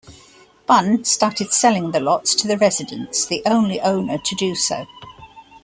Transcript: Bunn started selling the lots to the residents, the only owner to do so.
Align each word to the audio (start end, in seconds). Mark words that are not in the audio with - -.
Bunn 0.65 1.05
started 1.05 1.53
selling 1.53 1.91
the 1.91 1.99
lots 1.99 2.33
to 2.33 2.47
the 2.47 2.57
residents, 2.57 3.27
the 3.27 3.43
only 3.45 3.79
owner 3.81 4.17
to 4.17 4.33
do 4.33 4.55
so. 4.55 4.87